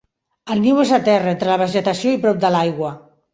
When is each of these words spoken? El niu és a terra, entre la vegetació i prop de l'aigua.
El 0.53 0.61
niu 0.61 0.79
és 0.83 0.93
a 0.97 0.99
terra, 1.07 1.33
entre 1.37 1.51
la 1.51 1.59
vegetació 1.65 2.15
i 2.17 2.21
prop 2.25 2.41
de 2.47 2.53
l'aigua. 2.57 2.93